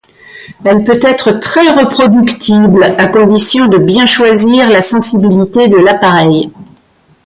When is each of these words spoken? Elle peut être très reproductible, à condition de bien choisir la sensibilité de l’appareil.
Elle 0.65 0.83
peut 0.83 0.99
être 1.03 1.31
très 1.33 1.69
reproductible, 1.73 2.85
à 2.85 3.05
condition 3.05 3.67
de 3.67 3.77
bien 3.77 4.07
choisir 4.07 4.67
la 4.67 4.81
sensibilité 4.81 5.67
de 5.67 5.77
l’appareil. 5.77 6.49